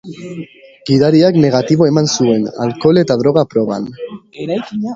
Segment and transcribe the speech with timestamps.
[0.89, 3.89] Gidariak negatibo eman zuen alkohol eta droga proban.